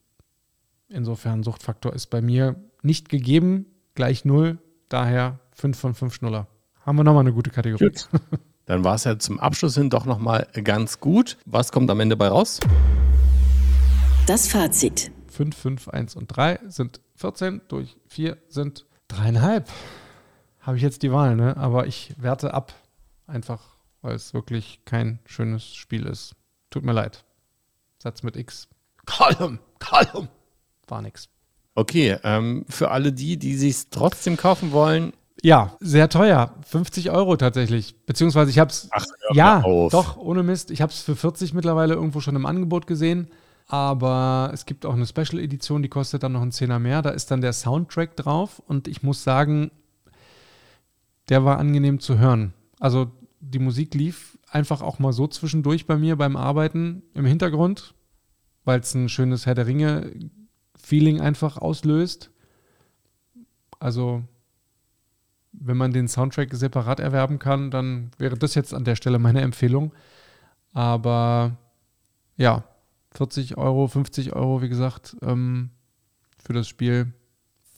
[0.90, 4.59] Insofern, Suchtfaktor ist bei mir nicht gegeben, gleich null.
[4.88, 6.48] Daher 5 von 5 Schnuller.
[6.85, 7.85] Haben wir nochmal eine gute Kategorie.
[7.85, 8.09] Gut.
[8.66, 11.38] Dann war es ja zum Abschluss hin doch nochmal ganz gut.
[11.46, 12.61] Was kommt am Ende bei raus?
[14.26, 15.12] Das Fazit.
[15.29, 19.64] 5, 5, 1 und 3 sind 14, durch 4 sind 3,5
[20.61, 21.57] habe ich jetzt die Wahl, ne?
[21.57, 22.74] Aber ich werte ab.
[23.26, 23.62] Einfach,
[24.03, 26.35] weil es wirklich kein schönes Spiel ist.
[26.70, 27.24] Tut mir leid.
[27.98, 28.68] Satz mit X.
[29.07, 30.29] Column, Column.
[30.90, 31.29] War nix.
[31.74, 35.12] Okay, ähm, für alle die, die sich trotzdem kaufen wollen.
[35.42, 36.55] Ja, sehr teuer.
[36.66, 37.96] 50 Euro tatsächlich.
[38.05, 38.90] Beziehungsweise ich habe es.
[39.33, 40.70] Ja, doch, ohne Mist.
[40.70, 43.29] Ich habe es für 40 mittlerweile irgendwo schon im Angebot gesehen.
[43.66, 47.03] Aber es gibt auch eine Special Edition, die kostet dann noch einen Zehner mehr.
[47.03, 48.61] Da ist dann der Soundtrack drauf.
[48.66, 49.70] Und ich muss sagen,
[51.29, 52.53] der war angenehm zu hören.
[52.81, 57.94] Also die Musik lief einfach auch mal so zwischendurch bei mir beim Arbeiten im Hintergrund,
[58.64, 59.68] weil es ein schönes Herr der
[60.90, 62.31] Ringe-Feeling einfach auslöst.
[63.79, 64.22] Also
[65.53, 69.40] wenn man den Soundtrack separat erwerben kann, dann wäre das jetzt an der Stelle meine
[69.40, 69.92] Empfehlung.
[70.72, 71.57] Aber
[72.37, 72.64] ja,
[73.12, 75.70] 40 Euro, 50 Euro, wie gesagt, ähm,
[76.38, 77.12] für das Spiel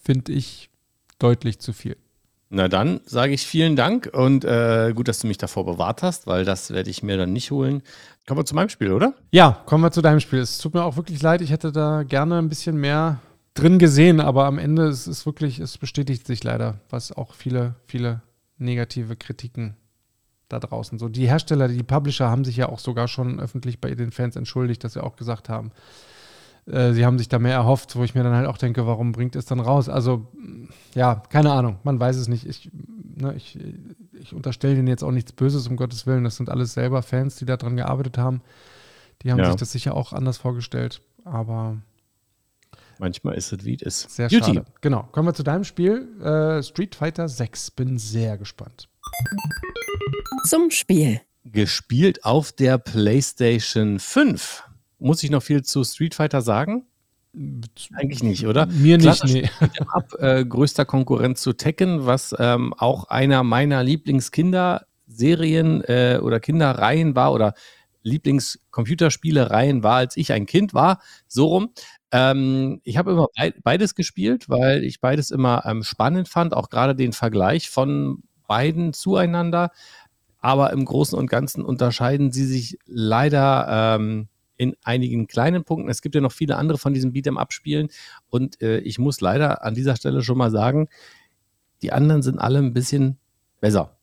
[0.03, 0.71] finde ich
[1.19, 1.97] deutlich zu viel.
[2.55, 6.27] Na dann sage ich vielen Dank und äh, gut, dass du mich davor bewahrt hast,
[6.27, 7.83] weil das werde ich mir dann nicht holen.
[8.29, 9.15] Kommen wir zu meinem Spiel, oder?
[9.31, 10.41] Ja, kommen wir zu deinem Spiel.
[10.41, 13.21] Es tut mir auch wirklich leid, ich hätte da gerne ein bisschen mehr
[13.55, 17.77] drin gesehen, aber am Ende ist es wirklich, es bestätigt sich leider, was auch viele,
[17.87, 18.21] viele
[18.59, 19.75] negative Kritiken
[20.51, 21.09] da draußen so.
[21.09, 24.85] Die Hersteller, die Publisher haben sich ja auch sogar schon öffentlich bei den Fans entschuldigt,
[24.85, 25.73] dass sie auch gesagt haben,
[26.67, 29.13] äh, sie haben sich da mehr erhofft, wo ich mir dann halt auch denke, warum
[29.13, 29.89] bringt es dann raus?
[29.89, 30.29] Also,
[30.95, 32.47] ja, keine Ahnung, man weiß es nicht.
[32.47, 32.71] Ich,
[33.17, 33.59] ne, ich,
[34.13, 36.25] ich unterstelle denen jetzt auch nichts Böses, um Gottes Willen.
[36.25, 38.43] Das sind alles selber Fans, die daran gearbeitet haben.
[39.23, 39.47] Die haben ja.
[39.47, 41.79] sich das sicher auch anders vorgestellt, aber.
[42.99, 44.11] Manchmal ist es wie es ist.
[44.11, 44.45] Sehr Beauty.
[44.45, 44.65] schade.
[44.81, 45.09] Genau.
[45.11, 46.09] Kommen wir zu deinem Spiel.
[46.23, 47.73] Äh, Street Fighter 6.
[47.73, 48.89] Bin sehr gespannt.
[50.45, 51.21] Zum Spiel.
[51.45, 54.63] gespielt auf der PlayStation 5.
[55.03, 56.87] Muss ich noch viel zu Street Fighter sagen?
[57.95, 58.67] Eigentlich nicht, oder?
[58.67, 59.49] Mir nicht, nee.
[59.89, 67.17] Ab, äh, größter Konkurrent zu Tekken, was ähm, auch einer meiner Lieblingskinderserien äh, oder Kinderreihen
[67.17, 67.55] war oder
[68.03, 71.01] Lieblingscomputerspielereien war, als ich ein Kind war.
[71.27, 71.71] So rum.
[72.11, 73.29] Ähm, ich habe immer
[73.63, 78.93] beides gespielt, weil ich beides immer ähm, spannend fand, auch gerade den Vergleich von beiden
[78.93, 79.71] zueinander.
[80.39, 85.89] Aber im Großen und Ganzen unterscheiden sie sich leider ähm, in einigen kleinen Punkten.
[85.91, 87.89] Es gibt ja noch viele andere von diesen Beat'em-Up-Spielen.
[88.29, 90.89] Und äh, ich muss leider an dieser Stelle schon mal sagen,
[91.83, 93.19] die anderen sind alle ein bisschen
[93.61, 93.97] besser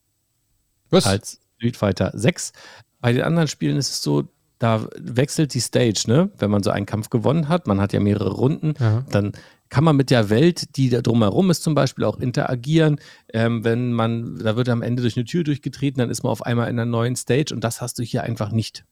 [0.90, 1.06] Was?
[1.06, 2.52] als Street Fighter 6.
[3.00, 6.30] Bei den anderen Spielen ist es so, da wechselt die Stage, ne?
[6.36, 9.04] Wenn man so einen Kampf gewonnen hat, man hat ja mehrere Runden, Ja.
[9.10, 9.32] dann
[9.70, 13.00] kann man mit der Welt, die da drumherum ist, zum Beispiel auch interagieren.
[13.32, 16.42] Ähm, wenn man, da wird am Ende durch eine Tür durchgetreten, dann ist man auf
[16.44, 18.84] einmal in einer neuen Stage und das hast du hier einfach nicht.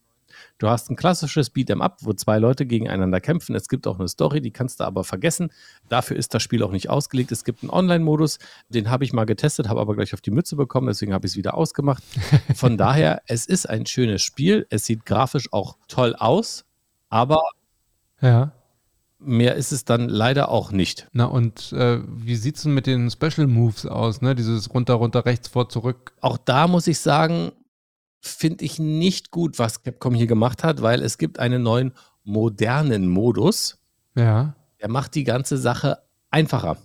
[0.58, 3.54] Du hast ein klassisches Beat'em Up, wo zwei Leute gegeneinander kämpfen.
[3.54, 5.50] Es gibt auch eine Story, die kannst du aber vergessen.
[5.88, 7.30] Dafür ist das Spiel auch nicht ausgelegt.
[7.32, 10.56] Es gibt einen Online-Modus, den habe ich mal getestet, habe aber gleich auf die Mütze
[10.56, 12.02] bekommen, deswegen habe ich es wieder ausgemacht.
[12.54, 14.66] Von daher, es ist ein schönes Spiel.
[14.70, 16.64] Es sieht grafisch auch toll aus,
[17.08, 17.40] aber
[18.20, 18.52] Ja.
[19.18, 21.08] mehr ist es dann leider auch nicht.
[21.12, 24.34] Na und äh, wie sieht's denn mit den Special Moves aus, ne?
[24.34, 26.12] Dieses runter, runter, rechts, vor, zurück.
[26.20, 27.52] Auch da muss ich sagen,
[28.20, 31.92] finde ich nicht gut, was Capcom hier gemacht hat, weil es gibt einen neuen
[32.24, 33.78] modernen Modus.
[34.16, 34.54] Ja.
[34.80, 35.98] Der macht die ganze Sache
[36.30, 36.76] einfacher.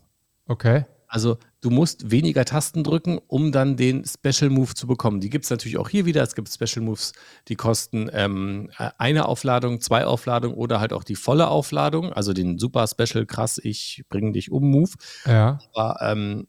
[0.47, 0.85] Okay.
[1.13, 5.19] Also du musst weniger Tasten drücken, um dann den Special Move zu bekommen.
[5.19, 6.23] Die gibt es natürlich auch hier wieder.
[6.23, 7.13] Es gibt Special Moves,
[7.49, 12.11] die kosten ähm, eine Aufladung, zwei Aufladungen oder halt auch die volle Aufladung.
[12.11, 14.89] Also den super Special, krass, ich bringe dich um Move.
[15.25, 15.59] Ja.
[15.71, 16.47] Aber ähm,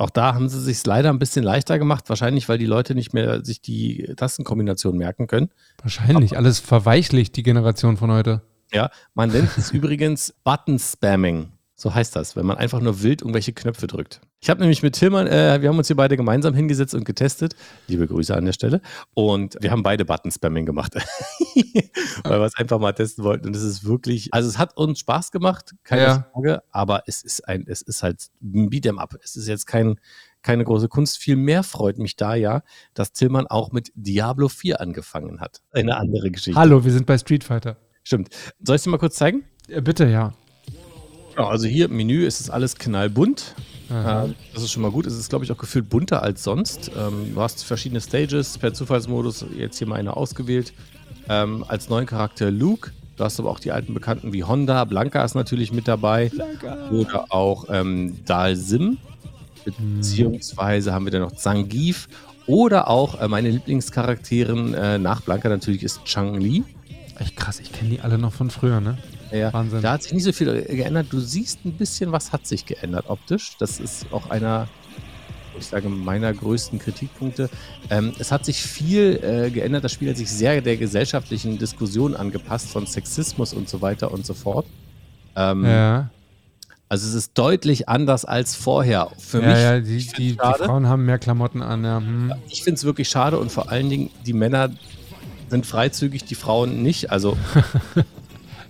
[0.00, 2.08] auch da haben sie sich leider ein bisschen leichter gemacht.
[2.08, 5.50] Wahrscheinlich, weil die Leute nicht mehr sich die Tastenkombination merken können.
[5.82, 6.36] Wahrscheinlich.
[6.38, 8.40] Alles verweichlicht, die Generation von heute.
[8.72, 11.52] Ja, man nennt es übrigens Button Spamming.
[11.80, 14.20] So heißt das, wenn man einfach nur wild irgendwelche Knöpfe drückt.
[14.38, 17.56] Ich habe nämlich mit Tillmann, äh, wir haben uns hier beide gemeinsam hingesetzt und getestet.
[17.86, 18.82] Liebe Grüße an der Stelle.
[19.14, 20.94] Und wir haben beide Button-Spamming gemacht.
[22.22, 23.46] Weil wir es einfach mal testen wollten.
[23.46, 26.30] Und es ist wirklich, also es hat uns Spaß gemacht, keine Ja.
[26.34, 29.14] Frage, aber es ist ein, es ist halt ein Beat'em Up.
[29.24, 29.98] Es ist jetzt kein,
[30.42, 31.16] keine große Kunst.
[31.16, 32.62] Viel mehr freut mich da ja,
[32.92, 35.62] dass Tillmann auch mit Diablo 4 angefangen hat.
[35.72, 36.60] Eine andere Geschichte.
[36.60, 37.78] Hallo, wir sind bei Street Fighter.
[38.02, 38.28] Stimmt.
[38.62, 39.44] Soll ich es dir mal kurz zeigen?
[39.68, 40.34] Äh, bitte, ja.
[41.34, 43.54] Genau, also hier im Menü ist es alles knallbunt.
[43.90, 44.24] Aha.
[44.24, 45.06] Ähm, das ist schon mal gut.
[45.06, 46.90] Es ist, glaube ich, auch gefühlt bunter als sonst.
[46.96, 50.72] Ähm, du hast verschiedene Stages per Zufallsmodus, jetzt hier mal eine ausgewählt.
[51.28, 52.92] Ähm, als neuen Charakter Luke.
[53.16, 54.84] Du hast aber auch die alten Bekannten wie Honda.
[54.84, 56.30] Blanca ist natürlich mit dabei.
[56.90, 58.98] Oder auch ähm, Dal Sim.
[59.64, 62.08] Beziehungsweise haben wir dann noch Zangief.
[62.46, 66.64] Oder auch äh, meine Lieblingscharakterin äh, nach Blanca natürlich ist Chang Li.
[67.18, 68.96] Echt krass, ich kenne die alle noch von früher, ne?
[69.32, 69.82] Ja, Wahnsinn.
[69.82, 71.06] Da hat sich nicht so viel geändert.
[71.10, 73.56] Du siehst ein bisschen, was hat sich geändert optisch.
[73.58, 74.68] Das ist auch einer,
[75.58, 77.48] ich sage, meiner größten Kritikpunkte.
[77.90, 79.84] Ähm, es hat sich viel äh, geändert.
[79.84, 84.26] Das Spiel hat sich sehr der gesellschaftlichen Diskussion angepasst, von Sexismus und so weiter und
[84.26, 84.66] so fort.
[85.36, 86.10] Ähm, Ja.
[86.88, 89.12] Also es ist deutlich anders als vorher.
[89.16, 90.36] Für ja, mich, ja, die, die, die.
[90.36, 91.98] Frauen haben mehr Klamotten an, ja.
[91.98, 92.34] Hm.
[92.48, 94.70] Ich finde es wirklich schade und vor allen Dingen, die Männer
[95.48, 97.12] sind freizügig, die Frauen nicht.
[97.12, 97.36] Also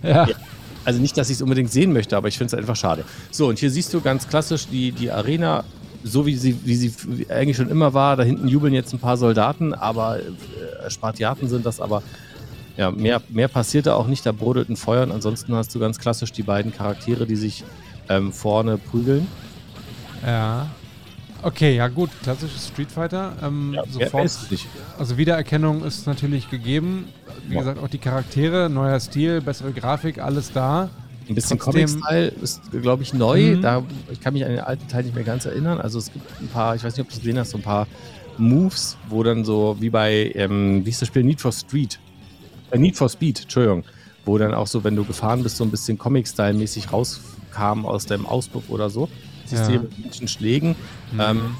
[0.03, 0.27] Ja.
[0.27, 0.35] Ja.
[0.83, 3.03] Also nicht, dass ich es unbedingt sehen möchte, aber ich finde es einfach schade.
[3.29, 5.63] So, und hier siehst du ganz klassisch die, die Arena,
[6.03, 8.17] so wie sie, wie sie eigentlich schon immer war.
[8.17, 12.01] Da hinten jubeln jetzt ein paar Soldaten, aber äh, Spartiaten sind das, aber
[12.77, 14.25] ja, mehr, mehr passiert da auch nicht.
[14.25, 17.63] Da brodelt ein Feuer und ansonsten hast du ganz klassisch die beiden Charaktere, die sich
[18.09, 19.27] ähm, vorne prügeln.
[20.25, 20.67] ja.
[21.43, 23.33] Okay, ja gut, klassisches Street Fighter.
[23.41, 24.25] Ähm, wer sofort.
[24.25, 24.67] ist es nicht?
[24.99, 27.07] Also Wiedererkennung ist natürlich gegeben.
[27.47, 27.61] Wie Ja.
[27.61, 30.89] gesagt, auch die Charaktere, neuer Stil, bessere Grafik, alles da.
[31.27, 33.55] Ein bisschen Comic-Style ist, glaube ich, neu.
[33.55, 33.61] Mhm.
[33.61, 35.79] Da, ich kann mich an den alten Teil nicht mehr ganz erinnern.
[35.79, 37.63] Also es gibt ein paar, ich weiß nicht, ob du es gesehen hast, so ein
[37.63, 37.87] paar
[38.37, 41.99] Moves, wo dann so wie bei, ähm, wie ist das Spiel, Need for Street.
[42.71, 43.83] Äh, Need for Speed, Entschuldigung.
[44.25, 48.25] Wo dann auch so, wenn du gefahren bist, so ein bisschen Comic-Style-mäßig rauskam aus deinem
[48.27, 49.09] Auspuff oder so.
[49.51, 49.67] Du Ja.
[49.67, 50.75] hier mit manchen Schlägen.
[51.19, 51.55] Ähm,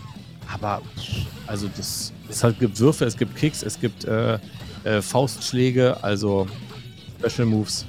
[0.54, 0.82] aber,
[1.48, 4.40] also das ist halt gibt Würfe, es gibt Kicks, es gibt äh,
[4.84, 6.48] äh, Faustschläge, also
[7.20, 7.86] Special Moves.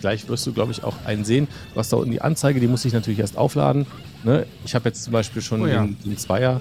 [0.00, 1.48] Gleich wirst du, glaube ich, auch einen sehen.
[1.72, 3.86] Du hast da unten die Anzeige, die muss ich natürlich erst aufladen.
[4.24, 4.46] Ne?
[4.64, 5.82] Ich habe jetzt zum Beispiel schon Oh ja.
[5.82, 6.60] den, den Zweier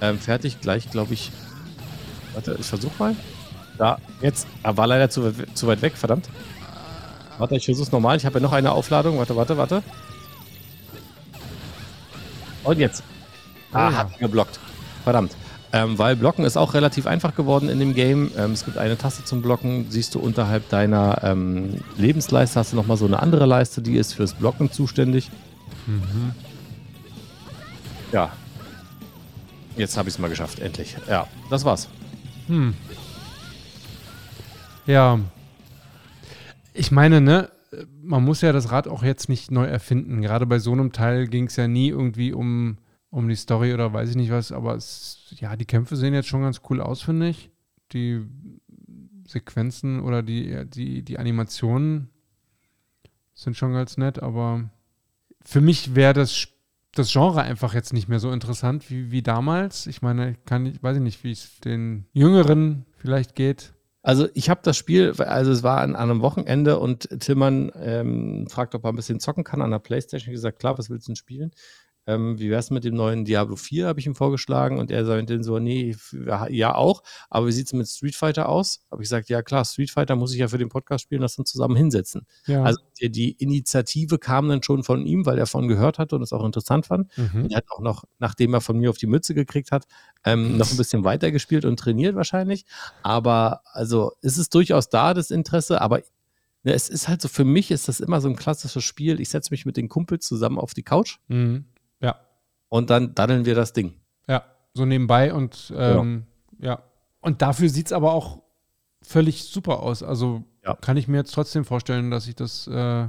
[0.00, 0.60] ähm, fertig.
[0.60, 1.30] Gleich, glaube ich.
[2.34, 3.16] Warte, ich versuche mal.
[3.78, 4.46] Da, jetzt.
[4.62, 6.28] Er war leider zu, zu weit weg, verdammt.
[7.38, 8.16] Warte, ich versuche es nochmal.
[8.16, 9.18] Ich habe ja noch eine Aufladung.
[9.18, 9.82] Warte, warte, warte.
[12.66, 13.02] Und jetzt.
[13.72, 13.96] Ah, ja.
[13.96, 14.58] hat geblockt.
[15.04, 15.36] Verdammt.
[15.72, 18.30] Ähm, weil Blocken ist auch relativ einfach geworden in dem Game.
[18.36, 19.86] Ähm, es gibt eine Taste zum Blocken.
[19.90, 24.14] Siehst du unterhalb deiner ähm, Lebensleiste hast du nochmal so eine andere Leiste, die ist
[24.14, 25.30] fürs Blocken zuständig.
[25.86, 26.32] Mhm.
[28.12, 28.30] Ja.
[29.76, 30.96] Jetzt habe ich es mal geschafft, endlich.
[31.08, 31.88] Ja, das war's.
[32.46, 32.74] Hm.
[34.86, 35.18] Ja.
[36.72, 37.50] Ich meine, ne,
[38.02, 40.22] man muss ja das Rad auch jetzt nicht neu erfinden.
[40.22, 42.78] Gerade bei so einem Teil ging es ja nie irgendwie um,
[43.10, 46.28] um die Story oder weiß ich nicht was, aber es, ja, die Kämpfe sehen jetzt
[46.28, 47.50] schon ganz cool aus, finde ich.
[47.92, 48.24] Die
[49.26, 52.10] Sequenzen oder die, die, die Animationen
[53.34, 54.70] sind schon ganz nett, aber
[55.44, 56.48] für mich wäre das,
[56.92, 59.86] das Genre einfach jetzt nicht mehr so interessant wie, wie damals.
[59.86, 63.74] Ich meine, ich kann, ich weiß nicht, wie es den Jüngeren vielleicht geht.
[64.06, 68.76] Also ich habe das Spiel, also es war an, einem Wochenende und Tillmann ähm, fragt,
[68.76, 70.30] ob er ein bisschen zocken kann an der Playstation.
[70.30, 71.50] Ich gesagt, klar, was willst du denn spielen?
[72.06, 74.78] Ähm, wie wär's mit dem neuen Diablo 4, habe ich ihm vorgeschlagen.
[74.78, 75.96] Und er sagte so, nee,
[76.48, 78.84] ja auch, aber wie sieht es mit Street Fighter aus?
[78.90, 81.36] Habe ich gesagt, ja klar, Street Fighter muss ich ja für den Podcast spielen, das
[81.36, 82.26] dann zusammen hinsetzen.
[82.46, 82.62] Ja.
[82.62, 86.22] Also die, die, Initiative kam dann schon von ihm, weil er von gehört hatte und
[86.22, 87.16] es auch interessant fand.
[87.18, 87.44] Mhm.
[87.44, 89.86] Und er hat auch noch, nachdem er von mir auf die Mütze gekriegt hat,
[90.24, 92.64] ähm, noch ein bisschen weitergespielt und trainiert wahrscheinlich.
[93.02, 96.02] Aber also es ist durchaus da, das Interesse, aber
[96.62, 99.20] ne, es ist halt so, für mich ist das immer so ein klassisches Spiel.
[99.20, 101.18] Ich setze mich mit den Kumpels zusammen auf die Couch.
[101.28, 101.66] Mhm.
[102.68, 103.94] Und dann daddeln wir das Ding.
[104.28, 106.24] Ja, so nebenbei und ähm,
[106.58, 106.68] ja.
[106.68, 106.82] ja.
[107.20, 108.42] Und dafür sieht es aber auch
[109.02, 110.02] völlig super aus.
[110.02, 110.74] Also ja.
[110.74, 112.66] kann ich mir jetzt trotzdem vorstellen, dass ich das.
[112.66, 113.08] Äh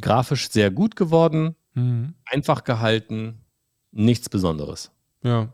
[0.00, 2.14] Grafisch sehr gut geworden, mhm.
[2.24, 3.40] einfach gehalten,
[3.90, 4.90] nichts Besonderes.
[5.22, 5.48] Ja,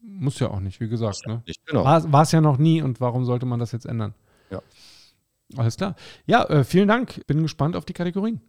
[0.00, 1.26] muss ja auch nicht, wie gesagt.
[1.26, 1.42] Ne?
[1.46, 1.84] Nicht, genau.
[1.84, 4.14] War es ja noch nie und warum sollte man das jetzt ändern?
[4.50, 4.62] Ja.
[5.56, 5.94] Alles klar.
[6.26, 7.24] Ja, äh, vielen Dank.
[7.26, 8.40] Bin gespannt auf die Kategorien.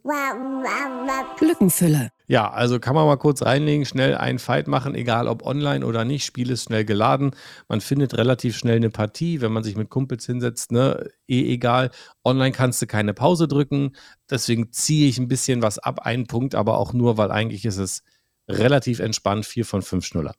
[1.38, 2.10] Glückenfülle.
[2.26, 6.04] Ja, also kann man mal kurz reinlegen, schnell einen Fight machen, egal ob online oder
[6.04, 6.24] nicht.
[6.24, 7.30] Spiel ist schnell geladen.
[7.68, 11.08] Man findet relativ schnell eine Partie, wenn man sich mit Kumpels hinsetzt, ne?
[11.28, 11.90] Eh egal.
[12.24, 13.92] Online kannst du keine Pause drücken.
[14.28, 17.78] Deswegen ziehe ich ein bisschen was ab, einen Punkt, aber auch nur, weil eigentlich ist
[17.78, 18.02] es
[18.48, 20.34] relativ entspannt, vier von fünf Schnuller.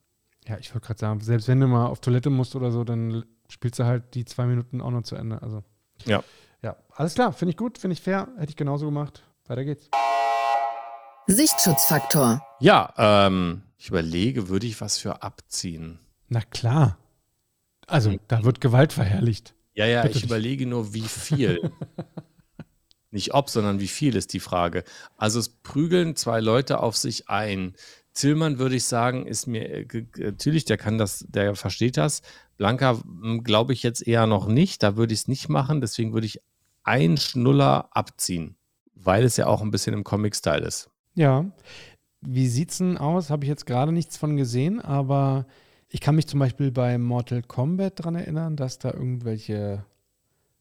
[0.48, 3.24] Ja, ich wollte gerade sagen, selbst wenn du mal auf Toilette musst oder so, dann
[3.48, 5.42] spielst du halt die zwei Minuten auch noch zu Ende.
[5.42, 5.64] Also.
[6.06, 6.24] Ja.
[6.62, 9.24] Ja, alles klar, finde ich gut, finde ich fair, hätte ich genauso gemacht.
[9.48, 9.90] Weiter geht's.
[11.28, 12.42] Sichtschutzfaktor.
[12.60, 16.00] Ja, ähm, ich überlege, würde ich was für abziehen?
[16.28, 16.98] Na klar.
[17.88, 19.54] Also, da wird Gewalt verherrlicht.
[19.74, 20.32] Ja, ja, Bitte ich nicht.
[20.32, 21.72] überlege nur, wie viel.
[23.12, 24.84] nicht ob, sondern wie viel ist die Frage.
[25.18, 27.74] Also, es prügeln zwei Leute auf sich ein.
[28.14, 32.22] Zillmann würde ich sagen, ist mir äh, natürlich, der kann das, der versteht das.
[32.60, 34.84] Blanca hm, glaube ich jetzt eher noch nicht.
[34.84, 35.82] Da würde ich es nicht machen.
[35.82, 36.42] Deswegen würde ich
[36.84, 38.58] ein Schnuller abziehen,
[38.94, 40.92] weil es ja auch ein bisschen im Comic-Style ist.
[41.16, 41.46] Ja.
[42.22, 43.30] Wie sieht es denn aus?
[43.30, 45.48] Habe ich jetzt gerade nichts von gesehen, aber
[45.88, 49.86] ich kann mich zum Beispiel bei Mortal Kombat daran erinnern, dass da irgendwelche,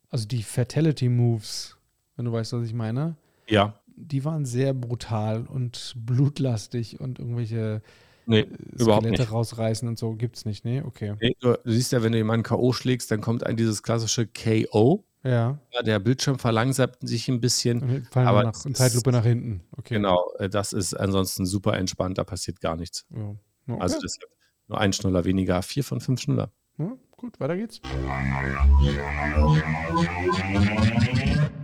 [0.09, 1.77] also die Fatality Moves,
[2.15, 3.17] wenn du weißt, was ich meine.
[3.49, 3.75] Ja.
[3.97, 7.83] Die waren sehr brutal und blutlastig und irgendwelche
[8.29, 8.47] nee,
[8.79, 10.85] Skelette rausreißen und so gibt es nicht, ne?
[10.85, 11.15] Okay.
[11.21, 12.73] Nee, du, du, siehst ja, wenn du jemanden K.O.
[12.73, 15.05] schlägst, dann kommt ein dieses klassische KO.
[15.25, 15.59] Ja.
[15.73, 15.83] ja.
[15.83, 17.83] Der Bildschirm verlangsamt sich ein bisschen.
[17.83, 19.63] Und fallen aber nach, in Zeitlupe nach hinten.
[19.77, 19.95] Okay.
[19.95, 23.07] Genau, äh, das ist ansonsten super entspannt, da passiert gar nichts.
[23.11, 23.35] Ja.
[23.67, 23.81] Okay.
[23.81, 24.31] Also deshalb
[24.69, 26.53] nur ein Schnuller weniger, vier von fünf Schnuller.
[26.79, 27.81] Ja, gut, weiter geht's.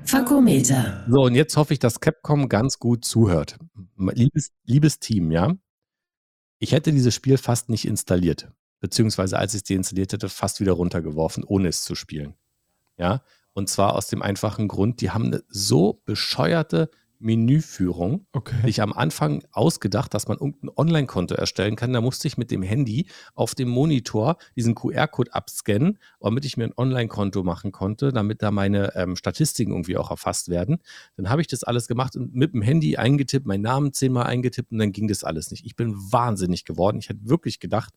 [0.07, 1.05] Fakometer.
[1.09, 3.59] So, und jetzt hoffe ich, dass Capcom ganz gut zuhört.
[3.97, 5.53] Liebes, liebes Team, ja.
[6.59, 10.73] Ich hätte dieses Spiel fast nicht installiert, beziehungsweise als ich es deinstalliert hätte, fast wieder
[10.73, 12.35] runtergeworfen, ohne es zu spielen.
[12.97, 18.27] Ja, und zwar aus dem einfachen Grund, die haben eine so bescheuerte Menüführung.
[18.33, 18.57] Okay.
[18.67, 21.93] Ich am Anfang ausgedacht, dass man irgendein Online-Konto erstellen kann.
[21.93, 26.65] Da musste ich mit dem Handy auf dem Monitor diesen QR-Code abscannen, damit ich mir
[26.65, 30.79] ein Online-Konto machen konnte, damit da meine ähm, Statistiken irgendwie auch erfasst werden.
[31.17, 34.73] Dann habe ich das alles gemacht und mit dem Handy eingetippt, meinen Namen zehnmal eingetippt
[34.73, 35.65] und dann ging das alles nicht.
[35.65, 36.99] Ich bin wahnsinnig geworden.
[36.99, 37.95] Ich hätte wirklich gedacht,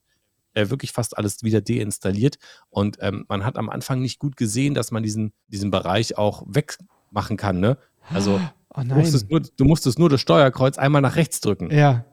[0.54, 2.38] äh, wirklich fast alles wieder deinstalliert.
[2.70, 6.44] Und ähm, man hat am Anfang nicht gut gesehen, dass man diesen, diesen Bereich auch
[6.46, 7.60] wegmachen kann.
[7.60, 7.78] Ne?
[8.10, 8.40] Also
[8.74, 11.70] Oh du, musstest nur, du musstest nur das Steuerkreuz einmal nach rechts drücken.
[11.70, 12.04] Ja.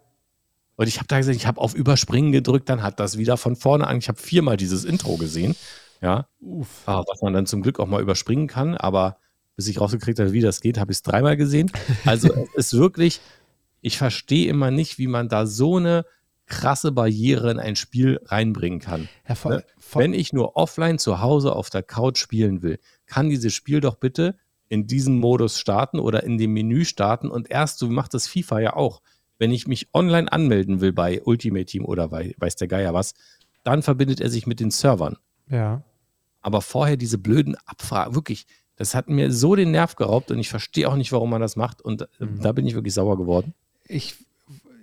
[0.77, 3.55] Und ich habe da gesagt, ich habe auf Überspringen gedrückt, dann hat das wieder von
[3.55, 3.97] vorne an.
[3.97, 5.55] Ich habe viermal dieses Intro gesehen.
[6.01, 6.27] Ja.
[6.41, 6.83] Uff.
[6.85, 8.75] Ah, was man dann zum Glück auch mal überspringen kann.
[8.75, 9.17] Aber
[9.55, 11.71] bis ich rausgekriegt habe, wie das geht, habe ich es dreimal gesehen.
[12.05, 13.21] Also es ist wirklich,
[13.81, 16.05] ich verstehe immer nicht, wie man da so eine
[16.45, 19.09] krasse Barriere in ein Spiel reinbringen kann.
[19.27, 19.63] Ja, voll, ne?
[19.79, 20.03] voll.
[20.03, 23.95] Wenn ich nur offline zu Hause auf der Couch spielen will, kann dieses Spiel doch
[23.95, 24.37] bitte
[24.69, 28.59] in diesem Modus starten oder in dem Menü starten und erst, so macht das FIFA
[28.59, 29.01] ja auch.
[29.37, 33.13] Wenn ich mich online anmelden will bei Ultimate Team oder bei weiß der Geier was,
[33.63, 35.17] dann verbindet er sich mit den Servern.
[35.49, 35.83] Ja.
[36.41, 40.49] Aber vorher diese blöden Abfragen, wirklich, das hat mir so den Nerv geraubt und ich
[40.49, 41.81] verstehe auch nicht, warum man das macht.
[41.81, 42.41] Und äh, Mhm.
[42.41, 43.53] da bin ich wirklich sauer geworden.
[43.87, 44.15] Ich,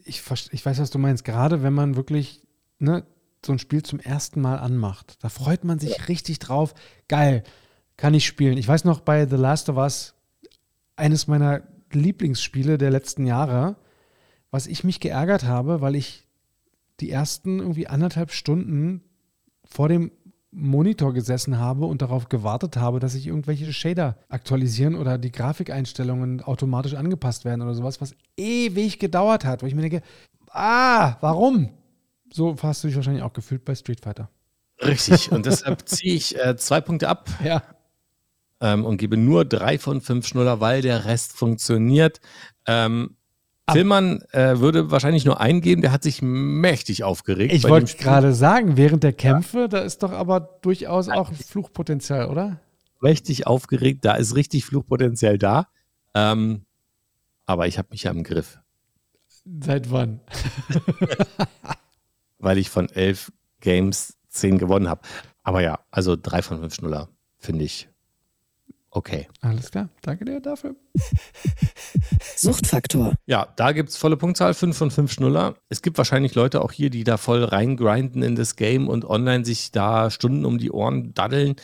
[0.05, 1.25] ich, ich weiß, was du meinst.
[1.25, 2.42] Gerade wenn man wirklich
[2.79, 3.05] ne,
[3.45, 6.75] so ein Spiel zum ersten Mal anmacht, da freut man sich richtig drauf.
[7.09, 7.42] Geil,
[7.96, 8.59] kann ich spielen.
[8.59, 10.14] Ich weiß noch bei The Last of Us,
[10.96, 13.76] eines meiner Lieblingsspiele der letzten Jahre,
[14.50, 16.26] was ich mich geärgert habe, weil ich
[17.00, 19.02] die ersten irgendwie anderthalb Stunden
[19.64, 20.12] vor dem
[20.50, 26.42] Monitor gesessen habe und darauf gewartet habe, dass sich irgendwelche Shader aktualisieren oder die Grafikeinstellungen
[26.42, 30.02] automatisch angepasst werden oder sowas, was ewig gedauert hat, wo ich mir denke,
[30.50, 31.70] ah, warum?
[32.31, 34.28] So hast du dich wahrscheinlich auch gefühlt bei Street Fighter.
[34.83, 35.33] Richtig.
[35.33, 37.62] Und deshalb ziehe ich äh, zwei Punkte ab Ja.
[38.62, 42.20] Ähm, und gebe nur drei von fünf Schnuller, weil der Rest funktioniert.
[42.66, 43.16] Ähm,
[43.70, 47.53] Tillmann äh, würde wahrscheinlich nur eingeben, der hat sich mächtig aufgeregt.
[47.53, 52.61] Ich wollte gerade sagen, während der Kämpfe, da ist doch aber durchaus auch Fluchpotenzial, oder?
[53.03, 55.68] mächtig aufgeregt, da ist richtig Fluchpotenzial da.
[56.14, 56.64] Ähm,
[57.44, 58.59] aber ich habe mich ja im Griff,
[59.61, 60.20] Seit wann?
[62.38, 65.03] weil ich von elf Games zehn gewonnen habe.
[65.42, 67.88] Aber ja, also drei von fünf Schnuller finde ich
[68.92, 69.28] okay.
[69.40, 70.76] Alles klar, danke dir dafür.
[72.37, 73.14] Suchtfaktor.
[73.26, 75.57] Ja, da gibt es volle Punktzahl, 5 von 5 Schnuller.
[75.68, 79.44] Es gibt wahrscheinlich Leute auch hier, die da voll reingrinden in das Game und online
[79.44, 81.57] sich da Stunden um die Ohren daddeln.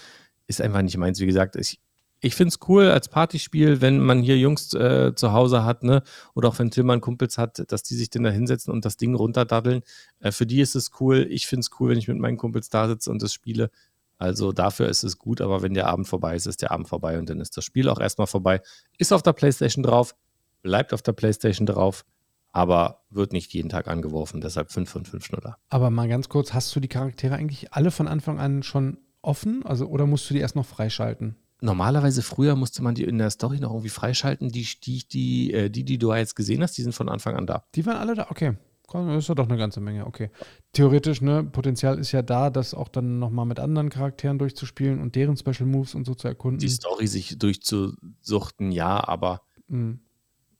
[0.47, 1.21] Ist einfach nicht meins.
[1.21, 1.79] Wie gesagt, ich,
[2.21, 6.03] ich finde es cool als Partyspiel, wenn man hier Jungs äh, zu Hause hat, ne?
[6.35, 9.15] Oder auch wenn Tillmann Kumpels hat, dass die sich dann da hinsetzen und das Ding
[9.15, 9.83] runterdaddeln.
[10.21, 11.27] Äh, für die ist es cool.
[11.31, 13.71] Ich finde es cool, wenn ich mit meinen Kumpels da sitze und das spiele.
[14.19, 17.19] Also dafür ist es gut, aber wenn der Abend vorbei ist, ist der Abend vorbei
[17.19, 18.61] und dann ist das Spiel auch erstmal vorbei.
[18.99, 20.15] Ist auf der Playstation drauf,
[20.63, 22.05] bleibt auf der Playstation drauf,
[22.51, 25.57] aber wird nicht jeden Tag angeworfen, deshalb 5 von 5 Schnuller.
[25.69, 29.65] Aber mal ganz kurz, hast du die Charaktere eigentlich alle von Anfang an schon offen?
[29.65, 31.37] Also, oder musst du die erst noch freischalten?
[31.61, 34.51] Normalerweise früher musste man die in der Story noch irgendwie freischalten.
[34.51, 37.47] Die, die, die, äh, die, die du jetzt gesehen hast, die sind von Anfang an
[37.47, 37.65] da.
[37.75, 38.29] Die waren alle da?
[38.31, 38.57] Okay.
[38.93, 40.31] Das ist ja doch eine ganze Menge, okay.
[40.73, 45.15] Theoretisch, ne, Potenzial ist ja da, das auch dann nochmal mit anderen Charakteren durchzuspielen und
[45.15, 46.59] deren Special Moves und so zu erkunden.
[46.61, 50.01] Die Story sich durchzusuchten, ja, aber Mhm.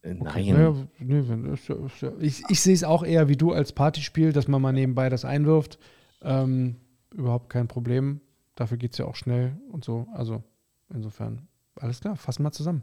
[0.03, 0.53] äh, Okay.
[0.53, 0.55] nein.
[0.55, 4.73] Naja, nee, ich ich sehe es auch eher wie du als Partyspiel, dass man mal
[4.73, 5.79] nebenbei das einwirft.
[6.23, 6.77] Ähm,
[7.15, 8.21] überhaupt kein Problem.
[8.55, 10.07] Dafür geht es ja auch schnell und so.
[10.13, 10.43] Also
[10.93, 12.83] insofern, alles klar, fassen wir zusammen.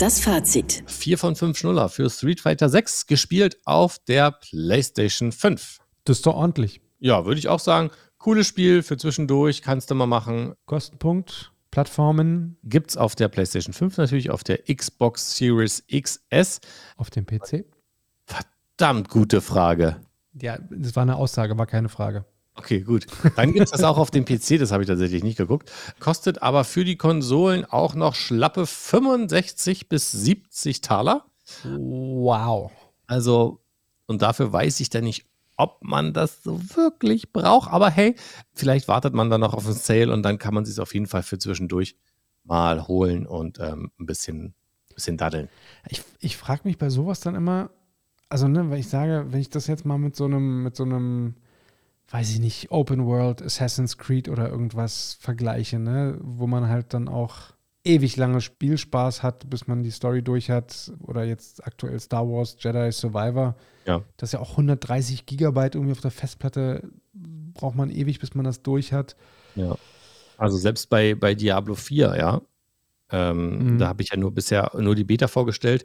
[0.00, 0.82] Das Fazit.
[0.86, 5.76] 4 von 5 Schnuller für Street Fighter 6, gespielt auf der PlayStation 5.
[6.04, 6.80] Das ist doch ordentlich.
[7.00, 7.90] Ja, würde ich auch sagen.
[8.16, 10.54] Cooles Spiel für zwischendurch, kannst du mal machen.
[10.64, 16.62] Kostenpunkt, Plattformen Gibt's auf der PlayStation 5 natürlich, auf der Xbox Series XS.
[16.96, 17.66] auf dem PC.
[18.24, 19.96] Verdammt gute Frage.
[20.40, 22.24] Ja, das war eine Aussage, war keine Frage.
[22.54, 23.06] Okay, gut.
[23.36, 25.70] Dann gibt es das auch auf dem PC, das habe ich tatsächlich nicht geguckt.
[25.98, 31.24] Kostet aber für die Konsolen auch noch schlappe 65 bis 70 Taler.
[31.64, 32.70] Wow.
[33.06, 33.60] Also,
[34.06, 37.70] und dafür weiß ich dann nicht, ob man das so wirklich braucht.
[37.70, 38.16] Aber hey,
[38.54, 41.06] vielleicht wartet man dann noch auf einen Sale und dann kann man sich auf jeden
[41.06, 41.96] Fall für zwischendurch
[42.44, 44.54] mal holen und ähm, ein bisschen,
[44.94, 45.48] bisschen daddeln.
[45.88, 47.70] Ich, ich frage mich bei sowas dann immer,
[48.28, 50.84] also ne, weil ich sage, wenn ich das jetzt mal mit so einem, mit so
[50.84, 51.34] einem,
[52.10, 57.08] weiß ich nicht, Open World, Assassin's Creed oder irgendwas vergleiche, ne, wo man halt dann
[57.08, 57.36] auch
[57.84, 62.56] ewig lange Spielspaß hat, bis man die Story durch hat, oder jetzt aktuell Star Wars
[62.58, 63.54] Jedi Survivor,
[63.86, 64.02] Ja.
[64.16, 68.44] das ist ja auch 130 Gigabyte irgendwie auf der Festplatte, braucht man ewig, bis man
[68.44, 69.16] das durch hat.
[69.54, 69.76] Ja.
[70.36, 72.40] Also selbst bei, bei Diablo 4, ja.
[73.12, 73.78] Ähm, Mhm.
[73.78, 75.84] Da habe ich ja nur bisher nur die Beta vorgestellt.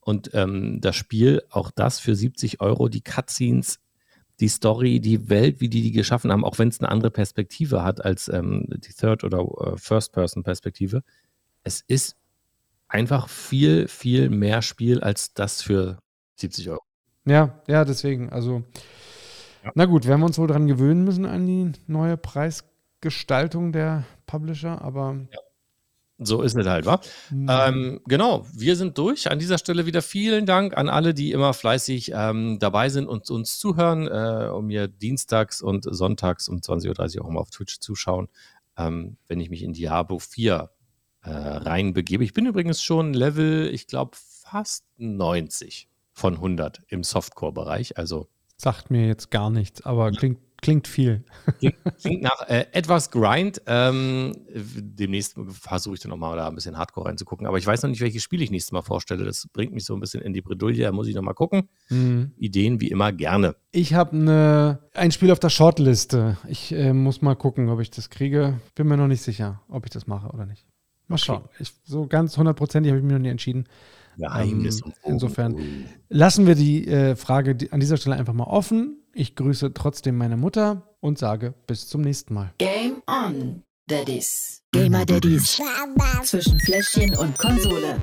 [0.00, 3.78] Und ähm, das Spiel, auch das für 70 Euro, die Cutscenes,
[4.42, 7.84] die Story, die Welt, wie die die geschaffen haben, auch wenn es eine andere Perspektive
[7.84, 11.02] hat als ähm, die Third- oder äh, First-Person-Perspektive.
[11.62, 12.16] Es ist
[12.88, 15.98] einfach viel, viel mehr Spiel als das für
[16.36, 16.82] 70 Euro.
[17.24, 18.30] Ja, ja, deswegen.
[18.30, 18.64] Also,
[19.64, 19.70] Ja.
[19.76, 24.82] na gut, werden wir uns wohl dran gewöhnen müssen an die neue Preisgestaltung der Publisher,
[24.82, 25.20] aber
[26.18, 27.00] So ist es halt, wa?
[27.28, 29.30] hm, Ähm, genau, wir sind durch.
[29.30, 33.28] An dieser Stelle wieder vielen Dank an alle, die immer fleißig ähm, dabei sind und
[33.30, 37.80] uns zuhören, äh, und mir dienstags und sonntags um 20.30 Uhr auch immer auf Twitch
[37.80, 38.28] zuschauen,
[38.76, 40.70] ähm, wenn ich mich in Diablo 4
[41.22, 42.24] äh, reinbegebe.
[42.24, 47.96] Ich bin übrigens schon Level, ich glaube, fast 90 von 100 im Softcore-Bereich.
[47.96, 51.24] Also sagt mir jetzt gar nichts, aber klingt, klingt viel.
[51.58, 53.60] Klingt, klingt nach äh, etwas Grind.
[53.66, 57.46] Ähm, demnächst versuche ich dann nochmal da ein bisschen Hardcore reinzugucken.
[57.46, 59.24] Aber ich weiß noch nicht, welches Spiel ich nächstes Mal vorstelle.
[59.24, 60.84] Das bringt mich so ein bisschen in die Bredouille.
[60.84, 61.68] Da muss ich nochmal gucken.
[61.90, 62.32] Mhm.
[62.38, 63.56] Ideen wie immer gerne.
[63.72, 66.38] Ich habe ne, ein Spiel auf der Shortliste.
[66.48, 68.60] Ich äh, muss mal gucken, ob ich das kriege.
[68.74, 70.64] Bin mir noch nicht sicher, ob ich das mache oder nicht.
[71.08, 71.24] Mal Okay.
[71.24, 71.44] schauen.
[71.58, 73.66] Ich, so ganz hundertprozentig habe ich mich noch nie entschieden.
[74.16, 75.56] Geheimnis Ähm, insofern
[76.08, 79.01] lassen wir die äh, Frage die- an dieser Stelle einfach mal offen.
[79.14, 82.54] Ich grüße trotzdem meine Mutter und sage bis zum nächsten Mal.
[82.58, 84.62] Game on, Daddies.
[84.72, 85.60] Gamer Daddies.
[86.22, 88.00] Zwischen Fläschchen und Konsole.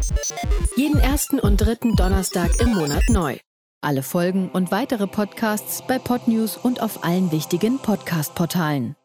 [0.75, 3.37] Jeden ersten und dritten Donnerstag im Monat neu.
[3.81, 8.95] Alle Folgen und weitere Podcasts bei Podnews und auf allen wichtigen Podcast-Portalen.